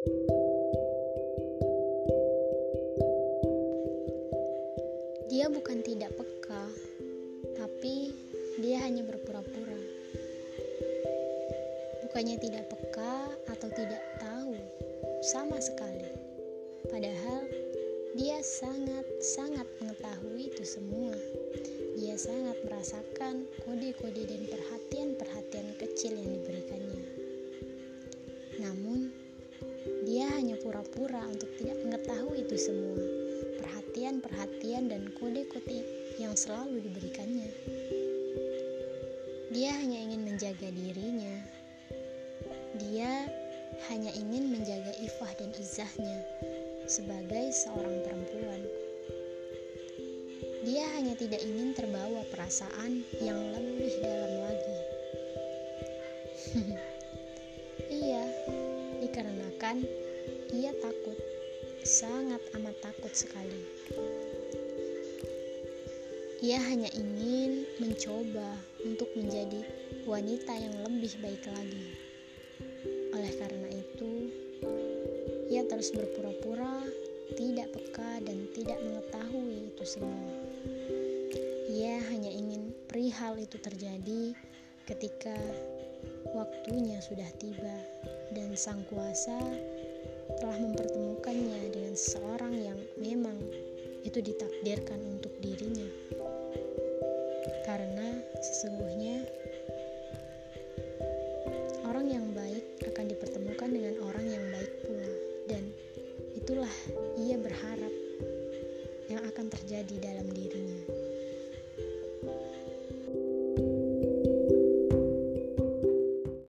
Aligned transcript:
Dia 0.00 0.08
bukan 5.52 5.84
tidak 5.84 6.16
peka, 6.16 6.64
tapi 7.60 8.16
dia 8.64 8.80
hanya 8.80 9.04
berpura-pura. 9.04 9.76
Bukannya 12.00 12.40
tidak 12.40 12.72
peka 12.72 13.28
atau 13.52 13.68
tidak 13.76 14.00
tahu 14.16 14.56
sama 15.20 15.60
sekali. 15.60 16.08
Padahal 16.88 17.44
dia 18.16 18.40
sangat-sangat 18.40 19.68
mengetahui 19.84 20.48
itu 20.48 20.64
semua. 20.64 21.12
Dia 22.00 22.16
sangat 22.16 22.56
merasakan 22.64 23.44
kode-kode 23.68 24.24
dan 24.24 24.48
perhatian-perhatian 24.48 25.76
kecil 25.76 26.16
yang 26.16 26.40
diberikannya. 26.40 27.04
Namun, 28.64 29.19
dia 30.70 30.78
hanya 30.78 30.86
pura-pura 30.86 31.22
untuk 31.26 31.50
tidak 31.58 31.78
mengetahui 31.82 32.46
itu 32.46 32.56
semua 32.70 33.02
perhatian-perhatian 33.58 34.86
dan 34.86 35.02
kode-kode 35.18 35.82
yang 36.22 36.38
selalu 36.38 36.78
diberikannya. 36.86 37.50
Dia 39.50 39.74
hanya 39.82 39.98
ingin 39.98 40.22
menjaga 40.30 40.70
dirinya. 40.70 41.42
Dia 42.78 43.26
hanya 43.90 44.14
ingin 44.14 44.54
menjaga 44.54 44.94
ifah 45.02 45.32
dan 45.42 45.50
izahnya 45.58 46.22
sebagai 46.86 47.50
seorang 47.50 48.06
perempuan. 48.06 48.62
Dia 50.62 50.86
hanya 50.94 51.18
tidak 51.18 51.42
ingin 51.42 51.74
terbawa 51.74 52.22
perasaan 52.30 53.02
yang 53.18 53.42
lebih 53.58 53.90
dalam 53.98 54.32
lagi. 54.46 54.78
iya, 58.06 58.22
dikarenakan 59.02 60.09
ia 60.50 60.74
takut 60.82 61.18
sangat 61.84 62.42
amat 62.56 62.76
takut 62.84 63.12
sekali. 63.12 63.64
Ia 66.40 66.56
hanya 66.56 66.88
ingin 66.96 67.68
mencoba 67.80 68.56
untuk 68.84 69.12
menjadi 69.12 69.60
wanita 70.08 70.52
yang 70.56 70.74
lebih 70.84 71.12
baik 71.20 71.44
lagi. 71.52 71.86
Oleh 73.12 73.32
karena 73.36 73.68
itu, 73.68 74.12
ia 75.52 75.68
terus 75.68 75.92
berpura-pura 75.92 76.84
tidak 77.36 77.72
peka 77.76 78.24
dan 78.24 78.48
tidak 78.56 78.80
mengetahui 78.80 79.68
itu 79.68 79.84
semua. 79.84 80.32
Ia 81.70 82.00
hanya 82.08 82.32
ingin 82.32 82.72
perihal 82.88 83.36
itu 83.36 83.60
terjadi 83.60 84.32
ketika 84.88 85.36
waktunya 86.32 86.98
sudah 87.04 87.28
tiba 87.38 87.76
dan 88.34 88.56
sang 88.56 88.82
kuasa 88.90 89.38
telah 90.38 90.54
mempertemukannya 90.54 91.74
dengan 91.74 91.94
seorang 91.98 92.54
yang 92.54 92.78
memang 92.94 93.34
itu 94.06 94.22
ditakdirkan 94.22 95.02
untuk 95.18 95.34
dirinya. 95.42 95.88
Karena 97.66 98.22
sesungguhnya 98.38 99.26
orang 101.86 102.06
yang 102.06 102.26
baik 102.30 102.86
akan 102.86 103.06
dipertemukan 103.10 103.70
dengan 103.74 103.94
orang 104.06 104.26
yang 104.30 104.44
baik 104.54 104.72
pula 104.86 105.10
dan 105.50 105.62
itulah 106.38 106.74
ia 107.18 107.34
berharap 107.34 107.94
yang 109.10 109.22
akan 109.26 109.46
terjadi 109.50 109.94
dalam 109.98 110.30
dirinya. 110.30 111.09